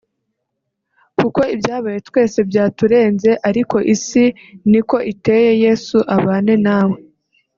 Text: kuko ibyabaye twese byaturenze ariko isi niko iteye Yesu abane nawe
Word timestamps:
kuko 1.17 1.41
ibyabaye 1.55 1.99
twese 2.07 2.39
byaturenze 2.49 3.29
ariko 3.49 3.75
isi 3.93 4.25
niko 4.69 4.97
iteye 5.11 5.51
Yesu 5.63 5.97
abane 6.15 6.55
nawe 6.65 6.97